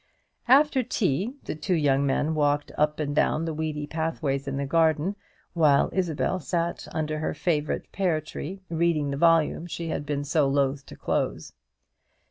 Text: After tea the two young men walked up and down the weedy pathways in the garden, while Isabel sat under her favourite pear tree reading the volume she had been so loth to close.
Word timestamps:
After 0.47 0.81
tea 0.81 1.35
the 1.43 1.53
two 1.53 1.75
young 1.75 2.07
men 2.07 2.33
walked 2.33 2.71
up 2.75 2.99
and 2.99 3.15
down 3.15 3.45
the 3.45 3.53
weedy 3.53 3.85
pathways 3.85 4.47
in 4.47 4.57
the 4.57 4.65
garden, 4.65 5.15
while 5.53 5.91
Isabel 5.93 6.39
sat 6.39 6.87
under 6.91 7.19
her 7.19 7.35
favourite 7.35 7.91
pear 7.91 8.19
tree 8.19 8.63
reading 8.67 9.11
the 9.11 9.17
volume 9.17 9.67
she 9.67 9.89
had 9.89 10.03
been 10.03 10.23
so 10.23 10.47
loth 10.49 10.87
to 10.87 10.95
close. 10.95 11.53